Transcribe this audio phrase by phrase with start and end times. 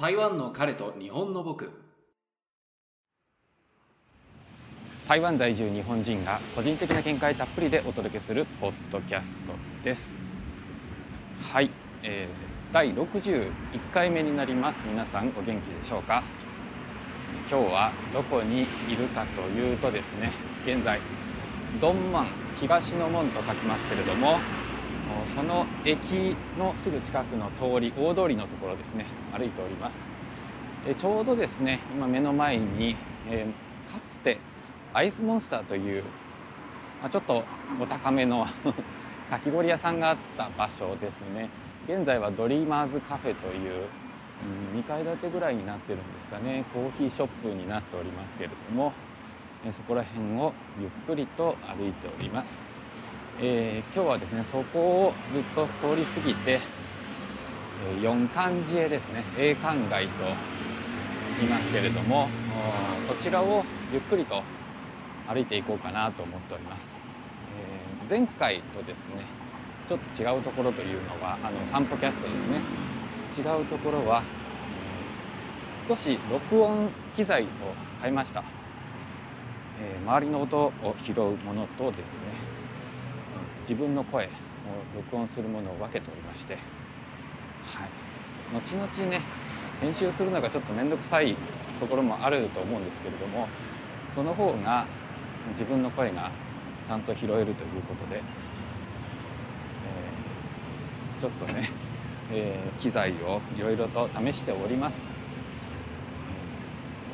[0.00, 1.70] 台湾の彼と日本の僕。
[5.06, 9.52] 台湾在住日本人が個人的な見解たっぷりでお届けするポッドキャスト
[9.84, 10.18] です。
[11.42, 11.70] はい、
[12.02, 13.50] えー、第61
[13.92, 14.86] 回目になります。
[14.88, 16.22] 皆さんお元気でしょうか？
[17.50, 20.32] 今日はどこにいるかというとですね
[20.64, 20.98] 現在
[21.78, 24.38] ドンマン東の門と書きますけれども
[25.26, 29.06] その駅のすぐ近くの通り大通りのところですね。
[29.36, 30.06] 歩いております。
[30.96, 32.96] ちょうどですね今目の前に、
[33.28, 33.46] え、
[33.92, 34.38] かつて
[34.94, 36.04] アイスモンスターという、
[37.02, 37.44] ま、ちょっと
[37.80, 38.46] お高めの
[39.30, 41.50] かき氷屋さんがあった場所ですね。
[41.86, 43.86] 現在はドリーマーズカフェという、
[44.74, 46.64] 2階建てぐらいになってるんですかね。
[46.72, 48.92] コーヒーショップになっておりますけれども
[49.70, 52.62] そこら辺をゆっくりと歩いております。
[53.42, 56.60] えー、今日はですねそこをずっと通り過ぎて
[58.02, 60.24] 四冠寺へですね栄冠街と
[61.38, 62.28] 言いますけれども
[63.08, 64.42] そちらをゆっくりと
[65.26, 66.94] 歩いていこうかなと思っております、
[68.04, 69.24] えー、前回とですね
[69.88, 72.60] ちょっと違うところというのはあの散歩キャストですね
[73.38, 74.24] 違うところは、
[75.86, 77.46] 少し録音機材を
[78.02, 78.42] 変えました、
[79.80, 80.72] え、周りの音を
[81.04, 82.59] 拾うものとですね
[83.60, 84.28] 自分の声を
[84.96, 86.58] 録音するものを分けておりまして、は
[87.84, 87.90] い、
[88.54, 89.20] 後々ね
[89.80, 91.36] 編集するのがちょっと面倒くさい
[91.78, 93.48] ところもあると思うんですけれども
[94.14, 94.86] その方が
[95.50, 96.30] 自分の声が
[96.86, 101.70] ちゃんと拾えるということで、えー、ちょっとね、
[102.32, 105.10] えー、機材をいろいろと試しております。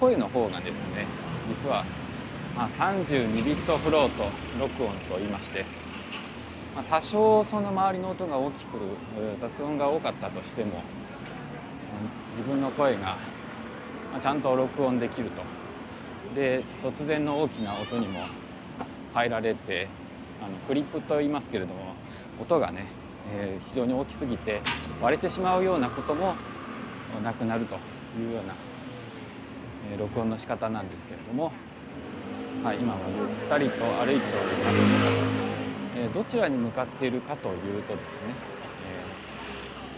[0.01, 1.07] 声の方がですね
[1.49, 1.85] 実は、
[2.55, 4.25] まあ、32ビットフロート
[4.61, 5.65] 録音と言いまして
[6.77, 8.79] まあ、多少その周りの音が大きく
[9.41, 10.83] 雑音が多かったとしても
[12.33, 13.17] 自分の声が
[14.21, 15.43] ちゃんと録音できると
[16.35, 18.27] で突然の大きな音にも
[19.15, 19.89] 耐えられて
[20.43, 21.95] あのクリップと言いますけれども
[22.39, 22.89] 音がね、
[23.33, 24.61] えー、非常に大きすぎて
[25.01, 26.35] 割れてしまうようなことも
[27.23, 27.77] なくなると
[28.21, 28.55] いうような、
[29.93, 31.53] えー、録音の仕方なんですけれども、
[32.63, 35.46] はい、今もゆったりと歩いております。
[35.99, 38.27] えどちらに向かっているかというとですね、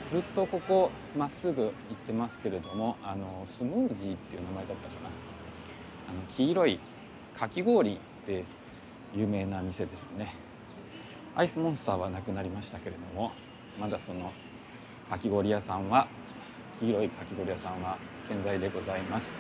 [0.09, 1.73] え、ずっとここまっすぐ行っ
[2.07, 5.11] てますけれどもあのスムージーっていう名前だったかな
[6.11, 6.79] あの黄色い
[7.37, 8.45] かき氷で
[9.13, 10.35] 有名な店ですね
[11.35, 13.33] アイスモンスターはなくなりましたけれども
[13.81, 14.33] まだその
[15.11, 16.07] かき氷屋さんは
[16.79, 17.99] 黄色いかき氷屋さんは
[18.29, 19.35] 健在でございます。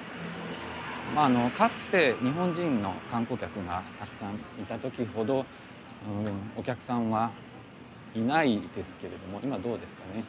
[1.14, 5.46] まあ、あのかつて日本人の観光客がたくさんいた時ほど
[6.06, 7.30] うんお客さんは
[8.14, 10.24] いないですけれども今どうですかね？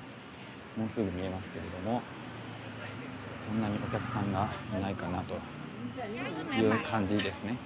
[0.77, 2.01] もうすぐ見えますけれども
[3.37, 5.33] そんなにお客さんがいないかなと
[6.55, 7.57] いう感じですね。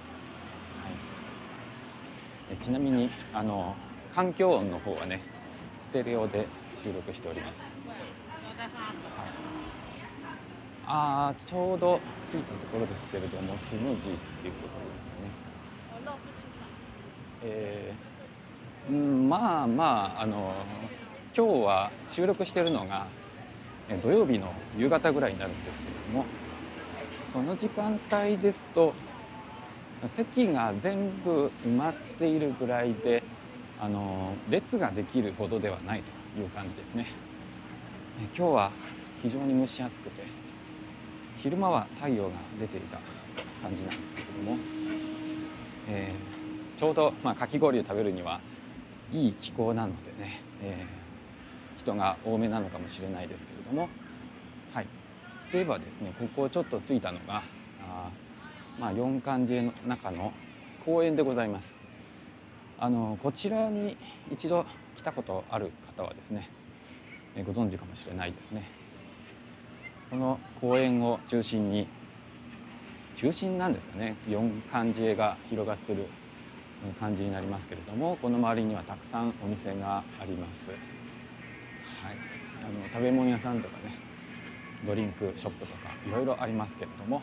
[2.48, 3.74] はい、ちなみにあの
[4.14, 5.20] 環境音の方はね
[5.80, 6.46] ステレオで
[6.82, 7.68] 収録しております。
[7.86, 7.96] はい、
[10.86, 12.00] ああちょうど
[12.30, 15.13] 着いたところですけれどもスムージーっていうところですよね。
[17.46, 20.54] えー、まあまああの
[21.36, 23.06] 今日は収録してるのが
[24.02, 26.24] 土曜日の夕方ぐらいになるんですけれども
[27.32, 28.94] その時間帯ですと
[30.06, 33.22] 席が全部埋まっているぐらいで
[33.78, 36.02] あの列ができるほどではない
[36.34, 37.06] という感じですね。
[38.36, 38.70] 今日は
[39.22, 40.22] 非常に蒸し暑くて
[41.36, 43.00] 昼間は太陽が出ていた
[43.60, 44.56] 感じなんですけれども、
[45.88, 46.43] えー
[46.84, 48.42] ちょうど、まあ、かき氷を食べるには
[49.10, 53.88] いい気候なのでね、えー、人が多めなのかもしれないですけれども。
[54.70, 54.84] はい。
[54.84, 54.90] で
[55.52, 57.42] 言えばですねここをちょっと着いたのが
[57.80, 58.10] あ
[58.78, 60.34] まあ四冠寺の中の
[60.84, 61.74] 公園でございます。
[62.78, 63.96] あのこちらに
[64.30, 66.50] 一度来たことある方はですね
[67.46, 68.70] ご存知かもしれないですね。
[70.10, 71.88] この公園を中心に
[73.16, 76.08] 中心なんですかね四冠寺が広がってる
[76.92, 80.78] 感じになりますけれどもこの周りにはたくさんお店があります、はい、
[82.62, 83.96] あの食べ物屋さんとかね
[84.86, 87.22] ドリンクショップとかいろいろありますけれども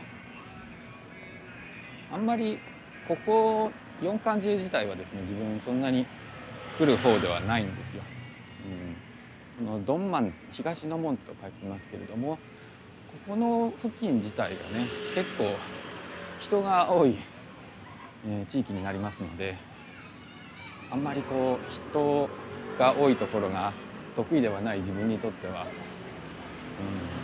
[2.11, 2.59] あんまり
[3.07, 3.71] ここ
[4.01, 6.05] 四冠寺自体はですね自分そんなに
[6.77, 8.03] 来る方ではないんですよ。
[9.59, 12.37] うん、このドンマン東の門と書きますけれども
[13.27, 15.45] ここの付近自体がね結構
[16.39, 17.17] 人が多い
[18.27, 19.57] え地域になりますので
[20.89, 22.29] あんまりこう人
[22.77, 23.73] が多いところが
[24.15, 25.65] 得意ではない自分にとっては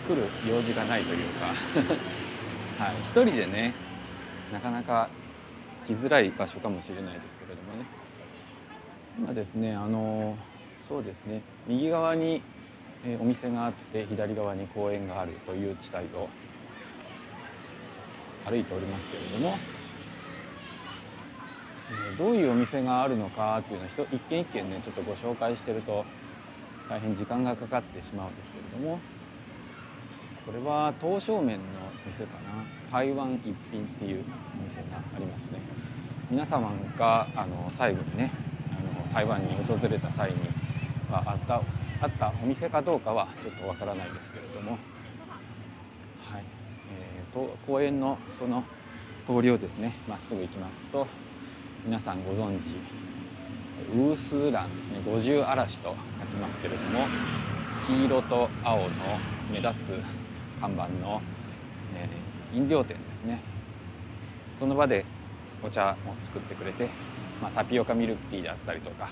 [0.08, 1.54] うん、来る用事がないというか
[2.84, 3.74] はい、一人でね
[4.54, 5.10] なかなか
[5.86, 7.86] 来づらい場所かもしれないですけれどもね。
[9.18, 10.38] 今ですねあの
[10.88, 12.42] そうですね右側に、
[13.20, 16.30] お店があって左側に公園があるという地帯を
[18.46, 19.58] 歩いておりますけれども、
[22.18, 26.06] どういうお店があるのかっていうのは一軒一軒ねちょっとご紹介してると
[26.90, 29.00] 大変時間がかかってしまうんですけれども。
[30.48, 31.64] これは刀削麺の
[32.06, 32.64] 店かな。
[32.90, 34.24] 台湾一品っていう
[34.58, 35.60] お店がありますね。
[36.32, 38.32] 皆様があの最後にね
[38.72, 40.38] あの台湾に訪れた際に
[41.12, 41.62] はあった
[42.00, 46.44] あったお店かどうかはちょっとわからないですけれども、はい。
[46.94, 48.64] えーと、公園のその
[49.26, 51.08] 通りをですねまっすぐ行きますと
[51.88, 52.76] 皆さんご存知
[53.96, 55.00] ウースーランですね。
[55.06, 57.06] 五十嵐と書きますけれども
[57.88, 58.90] 黄色と青の
[59.50, 59.94] 目立つ
[60.60, 61.22] 看板の、
[61.96, 63.40] えー、飲料店ですね。
[64.60, 65.06] その場で
[65.64, 66.90] お茶を作ってくれて、
[67.42, 69.10] まあ、タピオカミルクティーであったりとか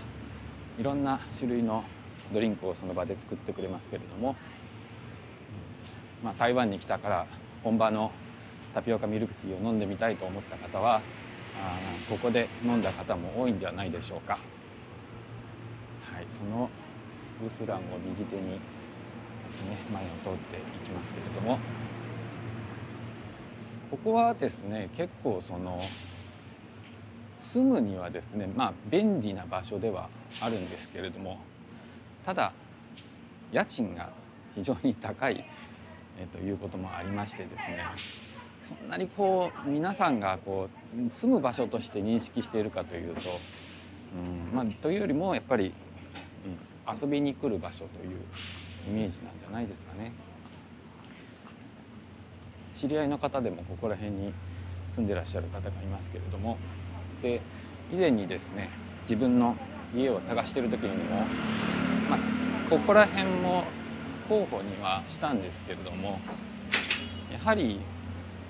[0.77, 1.85] いろんな種類の
[2.33, 4.35] ドリンクをその場で作ってくれますけれども、
[6.21, 7.25] まあ、台湾に来たから
[7.63, 8.11] 本場の
[8.73, 11.01] タピオカミルクティーを飲んでみたいと思った方は
[12.09, 14.33] ここで飲んだ方も多いんじゃないでしょうか。
[16.13, 16.69] はい、その
[17.43, 18.59] ウースランを右手にで
[19.51, 21.59] すね前を通っていきますけれども
[23.91, 25.81] ここはですね結構その
[27.35, 30.09] 住むにはですねまあ便利な場所では
[30.41, 31.39] あるんですけれども
[32.25, 32.53] ただ
[33.51, 34.09] 家賃が
[34.55, 35.45] 非常に高い、
[36.17, 37.83] えということもありましてですね
[38.65, 43.21] そんなにこう皆さんがこう住む場所として認識しているかというと、
[44.51, 45.71] うんまあ、というよりもやっぱり、
[46.87, 48.17] うん、遊びに来る場所という
[48.89, 50.11] イメージなんじゃないですかね。
[52.73, 54.33] 知り合いの方でもここら辺に
[54.89, 56.57] 住んでらっしゃる方がいますけれども
[57.21, 57.41] で
[57.93, 58.69] 以前にですね
[59.03, 59.55] 自分の
[59.95, 61.21] 家を探してる時にも、
[62.09, 62.19] まあ、
[62.69, 63.63] ここら辺も
[64.27, 66.19] 候補にはしたんですけれども
[67.31, 67.79] やはり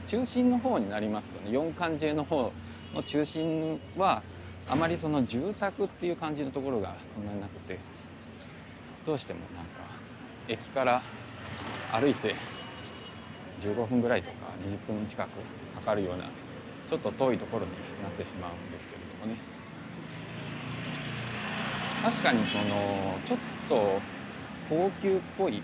[0.08, 2.52] 中心の方になりますとね四環寺の方
[2.94, 4.24] の中心は
[4.68, 7.80] あまりその住宅っていう感じのところがそんなになくて
[9.06, 9.86] どうしてもなんか
[10.48, 11.02] 駅から
[11.92, 12.36] 歩いて
[13.62, 14.36] 15分ぐらいとか
[14.66, 15.30] 20分近く
[15.76, 16.26] かかるような
[16.90, 17.72] ちょっと遠いところに
[18.04, 19.40] なってしまうんですけれどもね。
[22.04, 24.00] 確かにそのちょっと
[24.70, 25.64] 高級っぽい、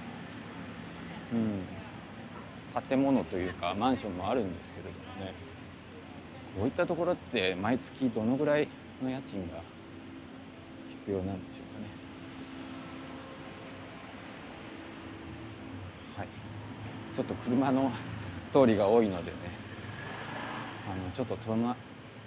[1.34, 1.64] うん、
[2.90, 5.34] 建物というかマンションもあるんですけれどもね。
[6.58, 8.68] こういったところって毎月どのぐらい
[9.02, 9.62] の家賃が
[10.90, 11.88] 必要なんでしょうかね。
[16.18, 16.28] はい。
[17.16, 17.92] ちょっと車の
[18.52, 19.38] 通りが多いのでね。
[20.92, 21.76] あのちょっと止ま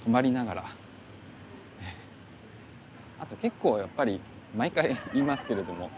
[0.06, 0.64] 止まりながら。
[3.20, 4.20] あと結構やっぱり
[4.54, 5.90] 毎回言いますけれども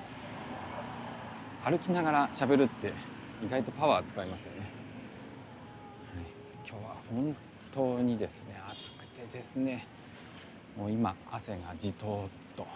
[1.65, 2.93] 歩きながら喋るって
[3.45, 4.65] 意外とパワー使いますよね、は
[6.23, 6.25] い、
[6.69, 7.37] 今日は本
[7.75, 9.87] 当にですね暑くてですね
[10.77, 12.67] もう今汗がじとーっと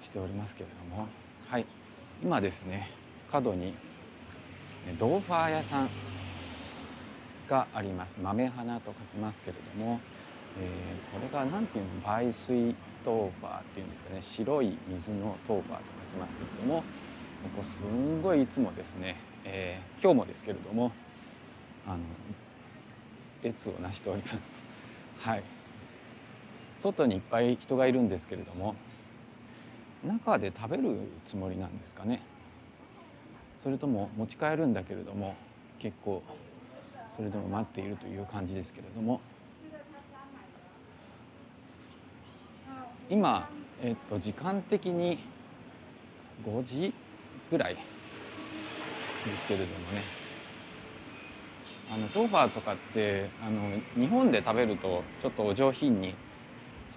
[0.00, 1.08] しておりますけれども。
[1.48, 1.66] はい。
[2.22, 2.90] 今ですね
[3.30, 3.74] 角に
[4.98, 5.90] ドーファー屋さん
[7.48, 8.18] があります。
[8.22, 10.00] 豆花と書きますけれども、
[10.58, 11.90] えー、これが何ていうの？
[12.20, 12.74] 梅水
[13.04, 14.22] トーファーっていうんですかね。
[14.22, 16.84] 白い水のトーファーと書きますけれども。
[17.38, 19.14] ここすんごいいつもですね、
[19.50, 20.92] えー、今日もですけれども
[21.86, 21.98] あの
[23.42, 24.66] 列をなしております。
[25.20, 25.42] はい。
[26.76, 28.76] 外にいっぱい人がいるんですけれども
[30.06, 32.22] 中で食べるつもりなんですかね。
[33.62, 35.34] それとも持ち帰るんだけれども
[35.78, 36.22] 結構
[37.16, 39.20] それでも待っているという感じですけれども。
[43.10, 43.48] 今、
[43.82, 45.18] えっと、時間的に
[46.44, 46.92] 5時
[47.50, 47.78] ぐらい
[49.30, 50.02] ですけれどもね。
[51.90, 56.14] あのトーファーとかってあの日本で食べるとちょっとお上品に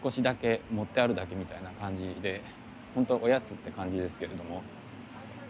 [0.01, 2.41] 少しだけ持ってあるだけみたいな感じで
[2.93, 4.61] 本当おやつって感じですけれども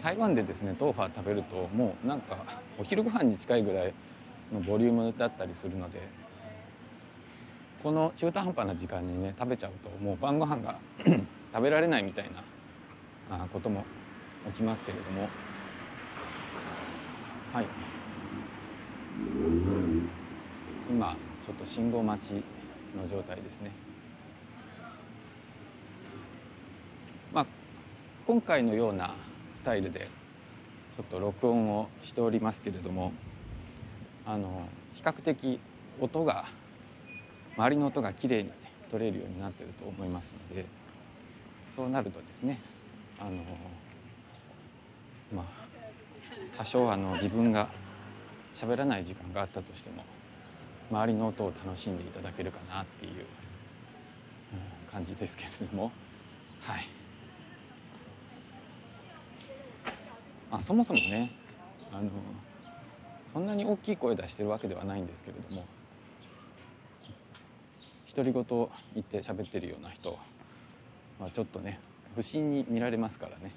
[0.03, 2.45] 台湾でですねトーファー食べるともうなんか
[2.79, 3.93] お昼ご飯に近いぐらい
[4.53, 6.00] のボリュームだったりするので
[7.81, 10.77] この中途半端な時間にね食べちゃうともう晩ご飯が
[11.53, 12.29] 食べられないみたい
[13.29, 13.85] なことも
[14.47, 15.29] 起きますけれども
[17.53, 17.65] はい
[20.89, 22.43] 今ちょっと信号待ち
[22.96, 23.72] の状態ですね。
[27.34, 27.46] まあ
[28.25, 29.15] 今回のような
[29.53, 30.08] スタイルで
[30.96, 33.12] ちょっと録音をしておりますけれども
[34.25, 35.60] あの比較的
[36.00, 36.46] 音が
[37.58, 38.51] 周りの音がきれいに
[38.89, 40.65] 取れるようになってると思いますので
[41.75, 42.62] そうなるとですね
[43.20, 43.31] あの
[45.34, 45.61] まあ
[46.58, 47.70] 多少あの自分が
[48.53, 50.03] 喋らない時間があったとしても
[50.91, 53.25] 周りの音を楽しんでいただけるかなっていう、
[54.91, 55.91] 感じですけれども
[56.60, 56.88] はい。
[60.51, 61.31] まあ、そもそもね
[61.93, 62.10] あの
[63.31, 65.63] そんなに大きい声出してるわけではないんですけれども
[68.13, 68.43] 独り言
[68.93, 70.20] 言って喋ってるような人
[71.22, 71.79] はちょっとね
[72.15, 73.53] 不審に見られますからね。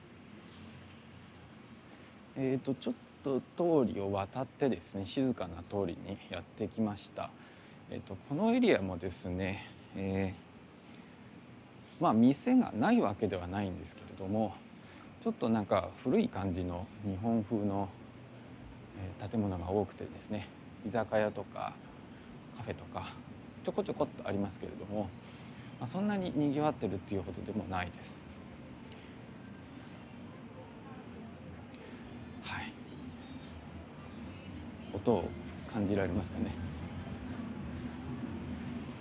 [2.37, 7.31] えーと、ちょっと通りを渡ってですね静かな通りにやってきました。
[7.91, 14.55] えーと、このエリアもですね、えー、まあ店がないわけではないんですけれども
[15.23, 17.88] ちょっとなんか古い感じの日本風の
[19.31, 20.49] 建物が多くてですね
[20.87, 21.73] 居酒屋とか
[22.57, 23.12] カフェとか
[23.64, 25.09] ちょこちょこっとありますけれども、
[25.81, 28.19] まあ、そんなににぎわってるっていうほどでもないです。
[32.43, 32.73] はい、
[35.05, 35.25] 音を
[35.73, 36.75] 感じられますかね。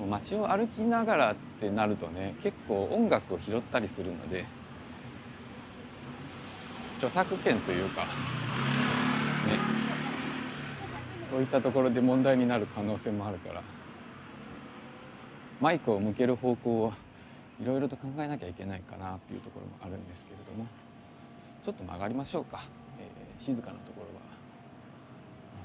[0.05, 4.45] 街を歩きながらってなるとね結構音楽を拾ったりするので
[6.97, 8.09] 著作権というかね
[11.21, 13.61] そういったところで問題になる可能性もあるから
[15.61, 16.93] マイクを向ける方向を
[17.61, 20.67] いろいろと考えなきゃいけないかなっていうところもあるんですけれども
[21.63, 22.63] ちょっと曲がりましょうか、
[22.99, 24.12] えー、静かなところ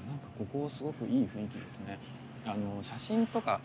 [0.09, 1.99] なんかここすごくいい雰囲気ですね
[2.45, 3.61] あの写真とか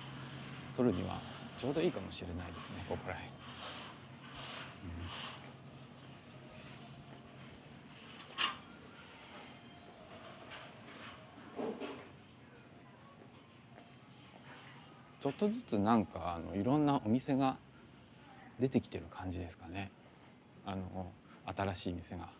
[0.77, 1.21] 撮るには
[1.59, 3.33] ちょうどいいかもしれないですねここら辺。
[15.23, 17.57] ちょっとずつなんかあのいろんなお店が
[18.61, 19.91] 出てきてる感じですかね
[20.67, 21.11] あの
[21.47, 22.25] 新しい店が。
[22.25, 22.31] こ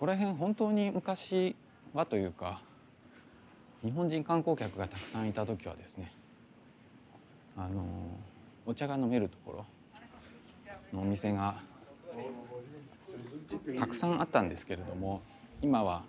[0.00, 1.54] こら辺本当に昔
[1.92, 2.62] はというか
[3.84, 6.12] 日本人観光客がたくさんいた時はですね
[7.56, 7.84] あの
[8.66, 9.66] お茶が飲めるところ
[10.92, 11.56] のお店が
[13.78, 15.22] たくさんあったんですけれども
[15.62, 16.02] 今は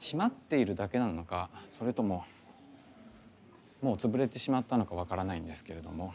[0.00, 1.48] 閉まっているだけなのか
[1.78, 2.24] それとも
[3.82, 6.14] もう潰れてしまったのかわからないんですけれども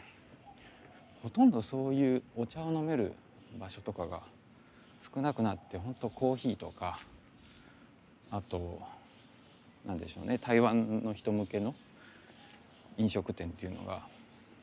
[1.22, 3.12] ほとんどそういうお茶を飲める
[3.58, 4.20] 場所とかが
[5.14, 7.00] 少なくなって本当コーヒーとか
[8.30, 8.80] あと
[9.86, 10.38] 何でしょうね。
[10.38, 11.74] 台湾の人向けの
[12.96, 14.02] 飲食店っていうのが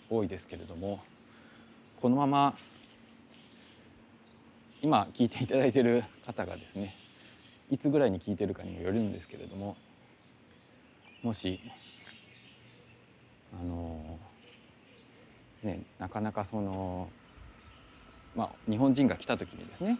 [0.09, 0.99] 多いですけれども
[2.01, 2.55] このまま
[4.81, 6.95] 今聞いていただいてる方がですね
[7.69, 9.77] いつぐらいに聞いてるかにもよるんですけれども
[11.23, 11.59] もし
[13.53, 14.17] あの
[15.63, 17.09] ねなかなかその
[18.35, 19.99] まあ日本人が来た時にですね、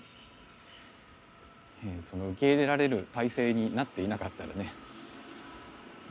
[1.85, 4.71] え、その受け入れられる体制になっていなかったらね、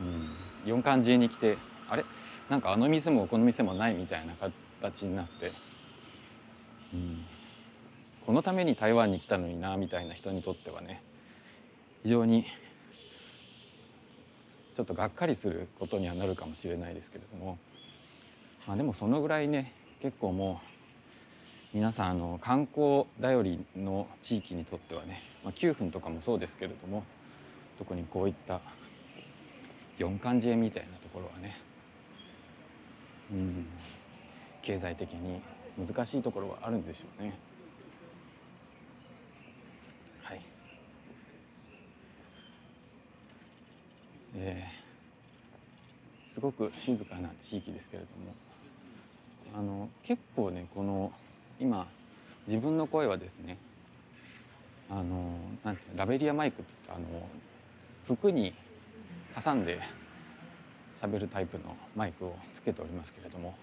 [0.01, 1.57] うん、四漢寺に来て
[1.89, 2.03] あれ？
[2.49, 4.33] なんかあの店もこの店もないみたいな
[4.81, 5.51] 形になって、
[6.93, 7.23] うん、
[8.25, 11.01] このために台湾に来たのになみたいな人にとってはね。
[12.03, 12.45] 非常に
[14.75, 17.59] ちょっとがっかりすることにはなるかもしれないですけれども、
[18.65, 20.61] まあ、でもそのぐらいね結構も
[21.73, 27.03] う皆さんあの観光頼りの地域にとってはね、まあ、9分とかもそうですけれども
[27.77, 28.61] 特にこういった
[30.01, 31.55] 四漢寺みたいなところはね。
[33.31, 33.65] うん。
[34.63, 35.41] 経済的に
[35.77, 37.37] 難しいところはあるんでしょうね。
[40.23, 40.41] はい。
[44.35, 51.11] えー、すごく静かな地域ですけれどもあの結構ねこの
[51.59, 51.85] 今
[52.47, 53.57] 自分の声はですね
[54.89, 57.27] あのなんてラベリアマイクって言ってあの
[58.07, 58.53] 服に
[59.39, 59.79] 挟んで
[60.99, 63.55] 喋るタイプのマイクをつけておりますけれども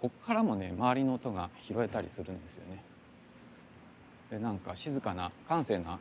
[0.00, 2.82] こっからもね周りの音が拾えたりするんですよね。
[4.30, 5.98] でなんか静かな閑静な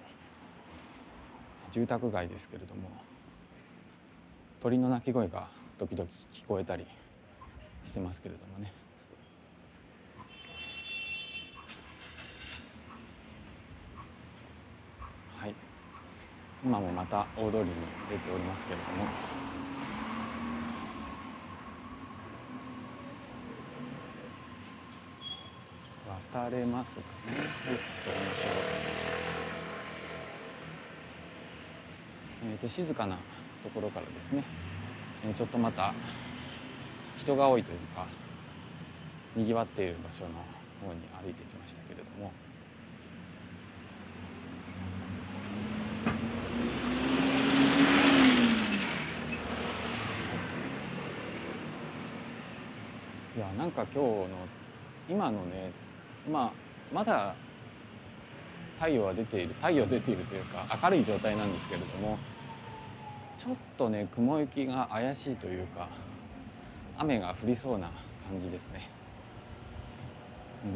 [1.71, 2.89] 住宅街ですけれども
[4.61, 6.85] 鳥の鳴き声が時々聞こえたり
[7.85, 8.71] してますけれどもね。
[15.37, 15.55] はい、
[16.65, 17.71] 今もまた大通りに
[18.09, 19.05] 出ておりますけれども。
[26.33, 27.37] 渡れますかね？
[27.37, 28.53] はい、渡りましょう。
[32.45, 33.17] えー、と静かな
[33.61, 34.43] ところからですね、
[35.35, 35.93] ちょっとまた
[37.17, 38.07] 人が多いというか
[39.35, 40.29] にぎわっている場所の
[40.87, 42.31] 方に歩いてきましたけれども。
[53.35, 54.27] いやなんか今日の
[55.09, 55.71] 今のね
[56.31, 56.51] まあ
[56.93, 57.35] まだ
[58.79, 62.17] 太陽は出ている太陽出ているというか明るい状態なんですけれども
[63.37, 65.89] ちょっとね雲行きが怪しいというか
[66.97, 67.91] 雨が降りそうな
[68.29, 68.89] 感じですね、
[70.63, 70.71] うん、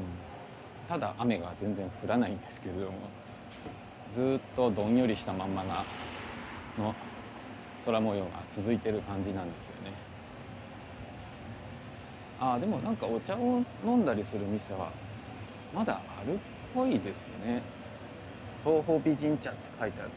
[0.87, 2.93] ただ雨が全然降らないんですけれども
[4.11, 5.85] ずっとどんよりしたまんまな
[6.77, 6.93] の
[7.85, 10.06] 空模様が続いてる感じなんですよね。
[12.39, 14.91] ああでもなんかお茶を飲んだりする店は
[15.73, 16.37] まだあるっ
[16.73, 17.61] ぽいですね。
[18.63, 20.11] 東方美人茶って書いてある。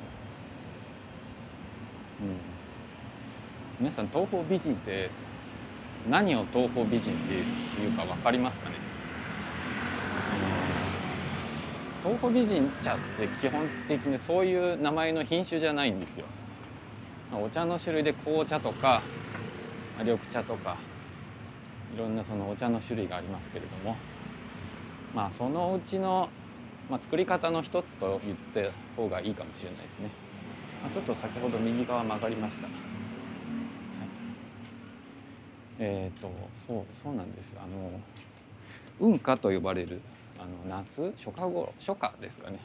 [2.23, 2.37] うん。
[3.79, 5.11] 皆さん東方美人って
[6.11, 7.35] 何を東方美人って
[7.83, 8.77] いうか分かりますかね？
[12.03, 16.27] 東方美人茶って基本的にそういう名前の品種じゃないんですよ。
[17.33, 19.03] お茶の種類で紅茶とか
[19.99, 20.77] 緑茶とか
[21.95, 23.97] いろんなそのお茶の種類がありますけれども
[25.15, 26.29] まあそのうちの、
[26.89, 30.11] まあ、作り方の一つと言った方がいいかもしれないですね、
[30.83, 32.73] まあ、ちょっと先ほど右側曲がりました、はい、
[35.81, 36.31] えっ、ー、と
[36.67, 37.57] そうそうなんです。
[37.59, 37.91] あの
[38.99, 40.01] 雲夏と呼ばれる
[40.39, 42.61] あの夏初夏頃初夏ですかね。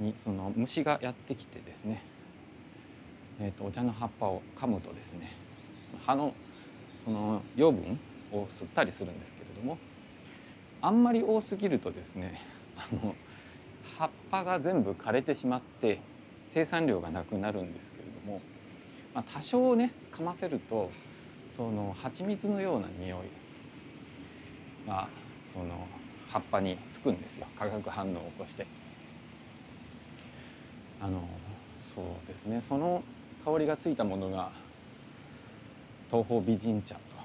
[0.00, 2.02] にその虫がやってきてですね、
[3.40, 5.32] えーと、とお茶の葉っぱを噛むとですね
[6.04, 6.34] 葉の
[7.04, 7.98] その養分
[8.36, 9.78] を吸ったりするんですけれども
[10.80, 12.40] あんまり多すぎるとですね
[12.76, 13.14] あの
[13.98, 16.00] 葉っぱが全部枯れてしまって
[16.48, 18.40] 生産量がなくなるんですけれども、
[19.14, 20.90] まあ、多少ね噛ませると
[21.56, 23.20] その蜂蜜のような匂い
[24.86, 25.08] が
[25.52, 25.86] その
[26.28, 28.66] 葉っぱにつくんですよ化学反応を起こして。
[31.00, 31.22] あの
[31.94, 33.02] そうですねその
[33.44, 34.50] 香りがついたものが
[36.10, 37.15] 東方美人茶と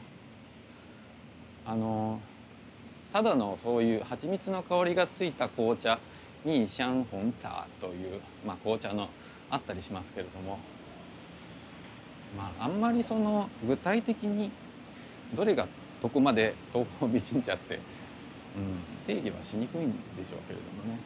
[1.66, 2.20] あの
[3.14, 6.00] ただのそういう蜂蜜の香りがついた紅茶
[6.46, 9.10] にシャンホン茶という、まあ、紅茶の
[9.50, 10.60] あったりしますけれども、
[12.38, 14.50] まあ、あんまりその具体的に
[15.36, 15.68] どれが
[16.02, 21.00] どこまで東方美人茶って、うん、定義はしにくいんでしょうけれどもね、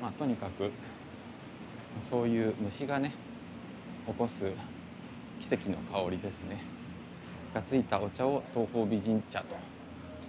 [0.00, 0.70] まあ、とにかく
[2.10, 3.12] そういう虫がね
[4.06, 4.50] 起こす
[5.40, 6.81] 奇跡の香りですね。
[7.54, 9.56] がついたお茶を東方美人茶と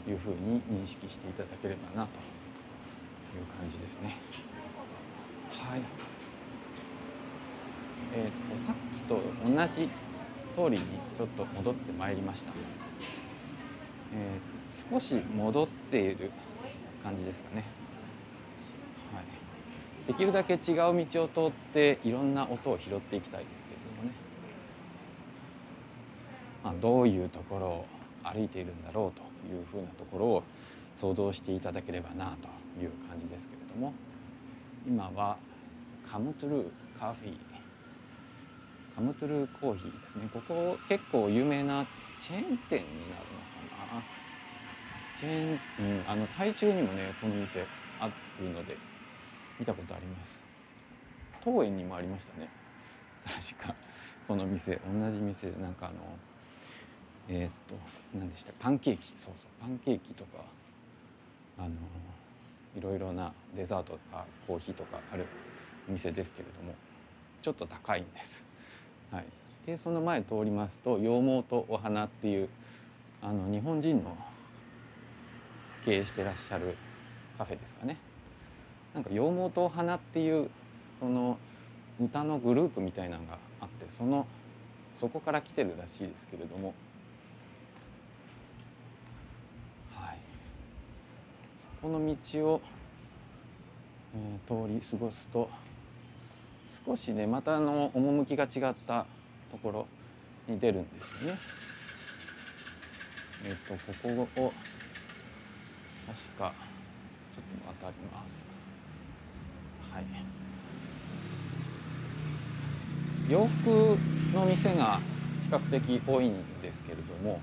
[0.10, 2.20] いうふうに認識していただければなと
[3.38, 4.16] いう感じですね。
[5.50, 5.82] はい。
[8.16, 9.90] え、ー、とさっきと同じ
[10.56, 12.52] 通りにちょっと戻ってまいりました。
[14.16, 16.32] えー、少し戻っている
[17.04, 17.64] 感じですかね。
[19.16, 19.26] はい。
[20.08, 23.93] できるだけ違う道を通っていろんな音を拾っていきたいですけど。
[26.82, 27.86] どういうところを
[28.23, 30.43] 歩いているんだろうというふうなところを
[30.97, 32.47] 想像していただければなと
[32.82, 33.93] いう感じですけれども。
[34.86, 35.38] 今は
[36.06, 37.38] カムトゥルーカフィー
[38.95, 40.30] カムトゥルーコーヒーですね。
[40.32, 41.86] ここ結構有名な
[42.19, 43.41] チェーン店になるの
[43.78, 44.04] かな。
[45.15, 47.65] チェーン、うん、あの台中にもねこの店
[47.99, 48.78] あるので
[49.58, 50.39] 見たことあります。
[51.43, 52.49] 当園にもありましたね。
[53.26, 53.76] 確か。
[54.28, 55.95] この店同じ店でなんかあの
[57.30, 57.76] えー、っと
[58.18, 60.44] 何でしたパンケーキそうそうパンケーキとか
[61.58, 61.70] あの
[62.78, 65.26] いろいろなデザートとかコーヒーとかある
[65.88, 66.76] お店ですけれども
[67.42, 68.46] ちょっと高いんです。
[69.12, 69.26] はい、
[69.66, 72.50] でその前通りますと羊毛とお花っていう
[73.22, 74.18] あの日本人の
[75.86, 76.76] 経営してらっしゃる
[77.38, 77.98] カフェですかね。
[78.94, 80.50] なんか羊毛とお花っていう
[81.00, 81.38] その
[82.02, 84.26] 歌のグループみたいなのがあってその
[85.00, 86.74] そこから来てるらしいですけれども
[91.84, 92.62] この道を、
[94.15, 95.50] えー、通り過ごすと
[96.86, 99.06] 少しねまたあの趣が違った
[99.52, 99.88] ところ
[100.48, 101.39] に出るんですよね。
[103.43, 104.54] えっ、ー、とここを
[106.08, 106.54] 確か
[107.36, 108.48] ちょっと渡ります。
[109.91, 110.06] はい。
[113.30, 113.98] 洋服
[114.34, 115.02] の店が
[115.43, 117.41] 比較的多いんですけれども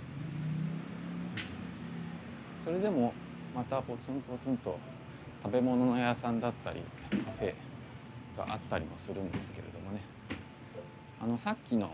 [2.65, 3.13] それでも
[3.55, 4.79] またポツンポツンと
[5.43, 7.55] 食べ物屋さんだったりカフェ
[8.37, 10.01] があったりもするんですけれどもね。
[11.23, 11.91] あのさっきの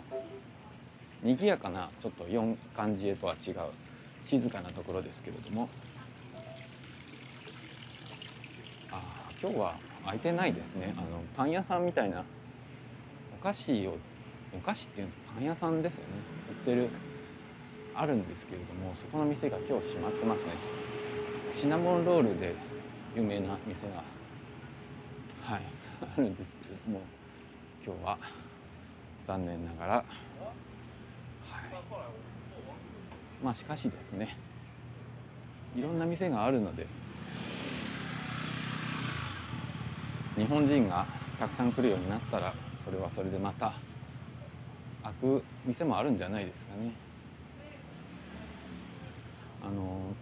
[1.22, 3.56] 賑やかなちょっと4感じへとは違う
[4.24, 5.68] 静かなところですけれども。
[8.90, 9.02] あ
[9.42, 10.94] 今日は開いてないですね。
[10.96, 12.24] あのパン屋さんみたいな
[13.40, 13.96] お菓子を
[14.54, 16.10] お菓子っていうんですかパン屋さんですよね。
[16.50, 16.88] 売ってる
[17.94, 20.52] あるんですけれどもそこの店が今日閉まってますね。
[21.58, 22.54] シナモンロールで
[23.14, 24.04] 有名な店が
[25.42, 25.62] はい
[26.02, 27.00] あるんですけれども
[27.82, 28.18] 今日は
[29.24, 30.04] 残念ながらはい
[33.42, 34.36] まあしかしですね
[35.74, 36.86] いろんな店があるので
[40.36, 41.06] 日本人が
[41.38, 43.72] たくさん来るようになったらそれはそれでまた
[45.02, 46.92] 開く店もあるんじゃないですかね。
[49.62, 50.14] あの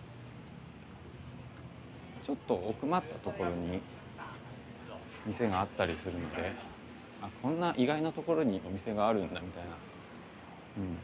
[2.25, 3.81] ちょっと奥まったところに
[5.27, 6.53] 店があったりするので
[7.21, 9.71] あこんな意外なところにお店があるんだみたいな、
[10.79, 10.97] うん、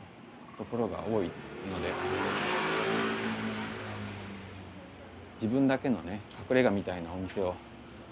[0.59, 1.31] ところが多いので
[5.35, 7.55] 自分だけのね隠れ家みたいなお店を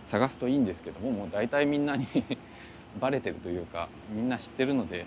[0.05, 2.07] 探すといいんですけどももう大体みんなに
[3.01, 5.07] バレてるというかみんな知ってるので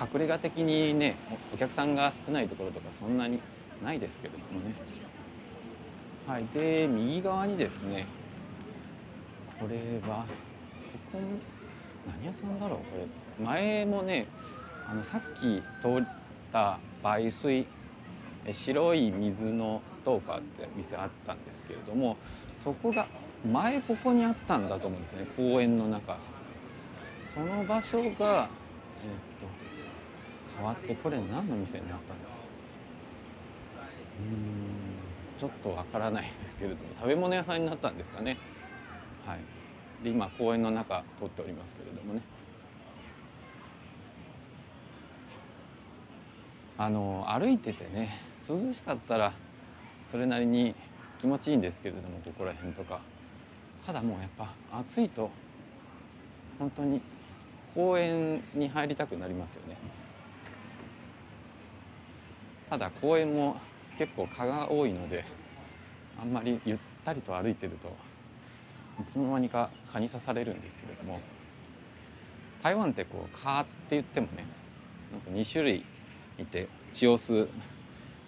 [0.00, 1.16] 隠れ家的にね
[1.52, 3.40] お客さんが少ないところとかそんなに
[3.82, 5.05] ないですけれどもね。
[6.26, 8.04] はいで右側にですね
[9.60, 9.76] これ
[10.10, 10.26] は
[11.12, 11.20] ここ
[12.20, 12.84] 何屋さんだろうこ
[13.38, 13.44] れ。
[13.44, 14.26] 前もね
[14.90, 16.04] あのさっき通っ
[16.52, 17.66] た梅水
[18.50, 22.16] 白い水のトーファーって店あったんですけれども
[22.64, 23.06] そこが
[23.48, 26.16] 前ここにあったんだと思うんですね公園の中。
[27.32, 28.10] その場所がえっ、
[29.38, 29.46] と
[30.56, 32.30] 変わってこれ何の店になったんだろ
[34.20, 34.32] う。
[34.32, 34.95] ん。
[35.38, 38.38] ちょっとわからないですけれども食べ物屋さんになったんですかね。
[39.26, 39.40] はい。
[40.02, 42.22] で今公園の中通っておりますけれどもね。
[46.78, 48.10] あの歩いててね
[48.48, 49.32] 涼しかったら
[50.10, 50.74] それなりに
[51.20, 53.00] 気持ちいいんですけれどもここら辺とか。
[53.86, 55.30] ただもうやっぱ暑いと
[56.58, 57.00] 本当に
[57.74, 59.76] 公園に入りたくなりますよね。
[62.68, 63.56] ただ公園も
[63.98, 65.24] 結構蚊が多いので
[66.20, 67.88] あんまりゆったりと歩いてると
[69.00, 71.20] いつの間にか蚊に刺されるんですけれども
[72.62, 74.44] 台湾ってこう蚊って言ってもね
[75.12, 75.84] なんか2種類
[76.38, 77.48] いて血を吸う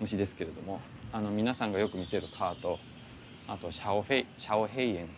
[0.01, 0.81] 虫ですけれども
[1.13, 2.79] あの皆さんがよく見てる蚊と
[3.47, 5.09] あと小黑 小黑蚊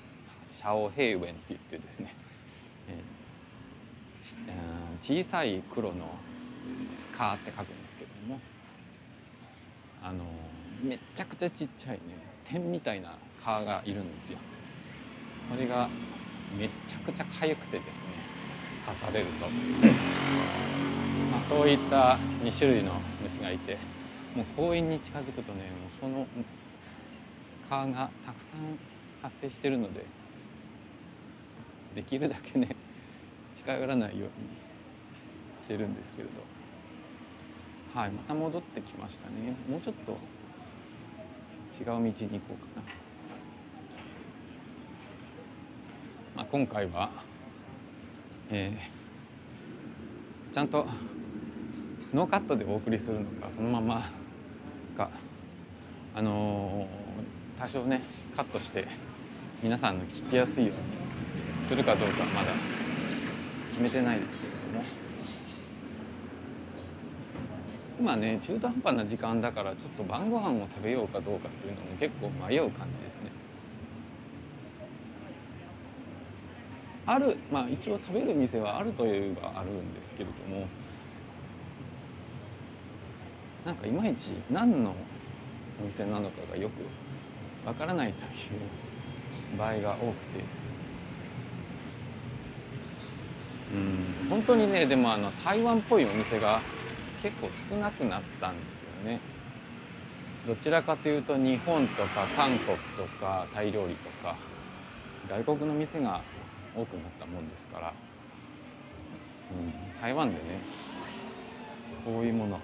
[0.50, 2.14] 小黑蚊 って言ってですね、
[2.88, 6.16] えー、小さい黒の
[7.16, 8.40] 蚊って書くんですけれども
[10.02, 10.24] あの
[10.82, 14.38] めちゃくちゃちっちゃいね点みたいな蚊がいるんですよ。
[15.38, 15.90] それが
[16.50, 18.28] めちゃくちゃ痒くてですね
[18.84, 19.52] 刺されると、
[21.30, 23.78] まあ、そういった2種類の虫がいて
[24.34, 26.26] もう公園に近づくとねもうその
[27.68, 28.78] 蚊がたくさん
[29.22, 30.06] 発生してるので
[31.94, 32.68] できるだけね
[33.54, 34.48] 近寄らないように
[35.62, 36.59] してるんですけれど。
[37.94, 39.56] はいまた戻ってきましたね。
[39.68, 40.12] もうちょっと
[41.80, 42.30] 違う道に行こうか
[42.76, 42.82] な、
[46.36, 47.10] まあ、今回は、
[48.50, 50.86] えー、ちゃんと
[52.14, 54.10] ノーカットでお送りするのかそのまま
[54.96, 55.10] か
[56.14, 58.02] あのー、多少ね
[58.36, 58.86] カットして
[59.62, 62.52] 皆さんの聞きやすいようにするかどうかはまだ
[63.70, 65.09] 決めてないですけれども。
[68.00, 73.30] 今ね中途半端な時間だからちょっと晩ご飯を食べようかどうかっていうのも結構迷う感じですね。
[77.04, 80.66] あるまあ一応食べる店はあるといえばあるんですけれども
[83.66, 84.94] なんかいまいち何の
[85.82, 88.26] お店なのかがよくわからないとい
[89.54, 90.44] う場合が多くて
[93.74, 96.62] うん本当にねでもあの台湾っぽいお店が
[97.22, 99.20] 結構少なくなったんですよね。
[100.46, 104.36] どちらかというと日本とか韓国とかタイ料理とか
[105.28, 106.22] 外国の店が
[106.74, 107.94] 多くなったもんですから、
[109.52, 110.40] うん、台湾でね
[112.04, 112.60] そういうもの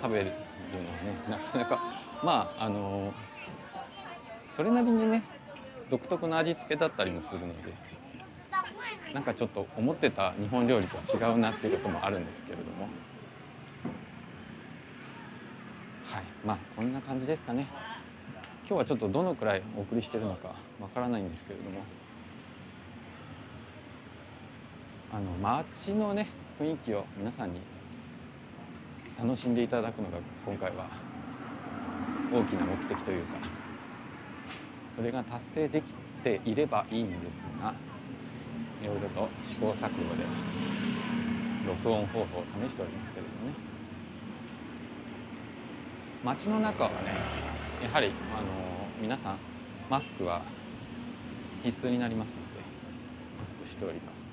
[0.00, 1.80] 食べるのはねなかなか
[2.22, 3.14] まああの
[4.50, 5.22] それなりにね
[5.90, 7.72] 独特の味付けだったりもするので
[9.14, 12.88] なんかちょっと思ってた日本料理とは違うなっていうこともあるんですけれども。
[16.04, 17.68] はいまあこんな感じですかね。
[18.68, 21.80] 今日はちょっとどのくらいお送りしてるのかわからないんですけれども。
[25.12, 26.26] あの街のね
[26.58, 27.60] 雰囲気を皆さんに
[29.18, 30.88] 楽しんでいただくのが今回は
[32.32, 33.36] 大きな目的というか
[34.88, 35.92] それが達成でき
[36.24, 37.74] ていればいいんですが
[38.82, 40.24] いろいろと試行錯誤で
[41.66, 43.71] 録音方法を試しておりますけれどもね。
[46.24, 46.96] 街の中はね
[47.82, 48.12] やはりあの
[49.00, 49.38] 皆さん
[49.90, 50.42] マスクは
[51.64, 52.42] 必須になりますので
[53.40, 54.24] マスクしております。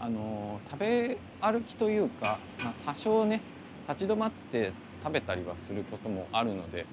[0.00, 3.42] ああの食べ歩きというか、まあ、多少ね
[3.88, 6.86] 立ち止まって食べたりはすることもあるので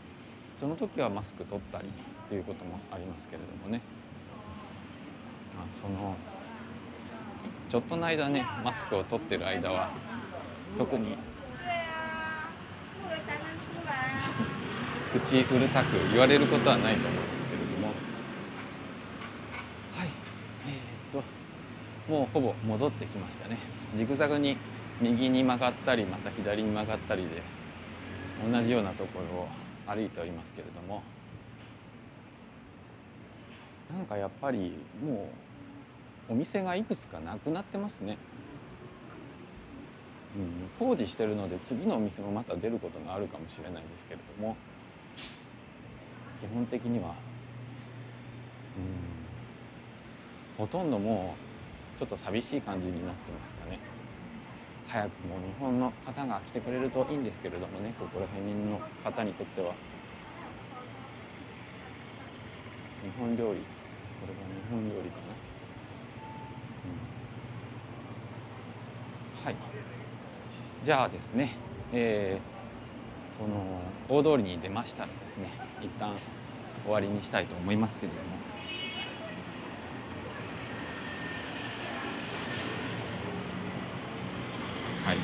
[0.57, 3.81] その時はマスク取ったりっていうこともありますけれどもね、
[5.55, 6.15] まあ、その
[7.69, 9.89] ちょっとの間ねマスクを取ってる間は
[10.77, 11.15] 特に
[15.19, 17.87] 口うるさく言われることはないと思うんですけれども。
[19.93, 20.09] はい。
[20.65, 21.21] えー、っ
[22.07, 23.59] ともうほぼ戻ってきましたね。
[23.95, 24.57] ジグザグに
[24.99, 27.43] 右に曲がったりまた左に曲がったりで
[28.51, 29.47] 同じようなところを
[29.95, 31.03] 歩いておりますけれども。
[33.95, 34.73] なんかやっぱり
[35.05, 35.29] も
[36.27, 38.17] うお店がいくつかなくなってますね。
[40.79, 44.57] うん、工事してるので次のお店もまた出ることがあるかもしれないですけれども。
[46.43, 47.15] 基本的には、
[48.75, 51.35] うん、ほとんども
[51.95, 53.79] うちょっと寂しい感じになってますかね。
[54.89, 57.93] 早くも日本の方が来てくれるといいんですけれどもね。
[57.97, 59.73] ここら辺の方にとっては。
[63.03, 63.61] 日本料理。
[63.61, 65.23] これは日本料理かな、
[69.39, 69.55] うん、はい。
[70.83, 71.55] じゃあですね、
[71.93, 72.52] えー、
[73.37, 75.49] その大通りに出ましたらですね
[75.81, 76.15] 一旦
[76.83, 78.23] 終わりにしたいと思いますけれども。
[85.05, 85.17] はい。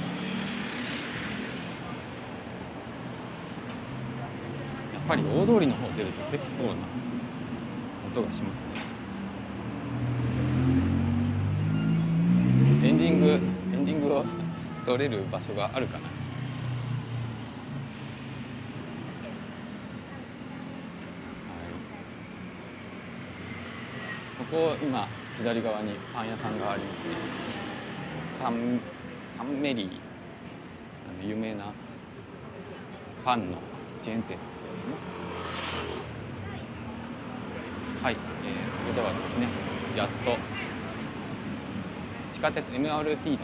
[4.93, 6.73] やっぱり大通りの方出ると結構な
[8.11, 8.63] 音がしますね。
[12.87, 14.25] エンディングエンディングを
[14.85, 16.08] 撮れる場所があるかな。
[24.39, 25.05] ここ今
[25.37, 27.15] 左側にパン屋さんがありますね。
[28.41, 28.79] サン
[29.35, 29.87] サンメリー。
[29.89, 31.73] あの有名な
[33.25, 33.57] パンの
[34.01, 34.95] チェーン店ですけれども。
[38.01, 39.47] はい、えー、それではですね
[39.97, 40.37] やっと
[42.31, 43.39] 地下鉄 MRT のですね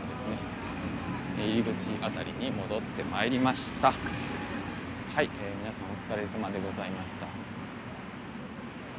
[1.37, 3.91] 入り口あたりに戻ってまいりました。
[3.91, 5.29] はい、えー、
[5.59, 7.54] 皆さんお疲れ様でございました。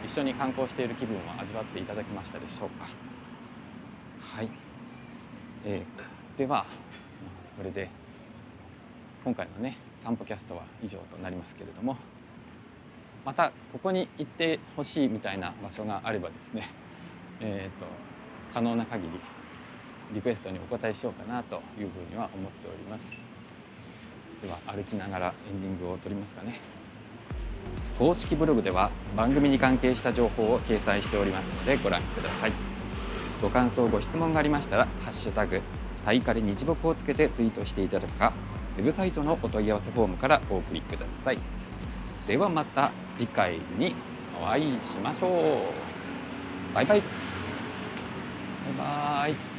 [0.07, 2.87] 一緒に観光している気分を味わっていただけましたでしょうか。
[4.21, 4.49] はい、
[5.65, 6.65] えー、では
[7.57, 7.91] これで
[9.25, 11.97] 今回のね散歩キャストは以上となりますけれども
[13.25, 16.71] またここに行ってほしいみたいな場所があればですね
[17.41, 17.91] えーと、と
[18.55, 19.11] 可能な限り
[20.15, 23.13] リクエストにお答えしようかなというふうには思っております。
[24.41, 26.76] では歩きながらエンディングを取りますかね。
[27.99, 32.53] 公式ブログでは番組に関係した情報を掲載しておりますのでご覧ください。
[33.43, 35.61] ご感想ご質問がありましたら「ハッシュタグ
[36.05, 38.33] タイカレ日木」をつけてツイートしていただくか
[38.79, 41.39] ウェブサイトのお問い合わせフォームからお送りください。
[42.27, 43.95] ではまた次回に
[44.41, 46.75] お会いしましょう。
[46.75, 47.01] バイバイ。
[47.01, 47.07] バ
[48.71, 49.56] イバイ。